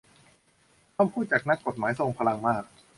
[0.97, 2.63] คำพูดจากนักกฎหมายทรงพลังมาก